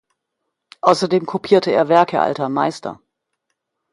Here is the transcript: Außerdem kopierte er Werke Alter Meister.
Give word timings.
Außerdem 0.81 1.27
kopierte 1.27 1.69
er 1.71 1.87
Werke 1.87 2.21
Alter 2.21 2.49
Meister. 2.49 2.99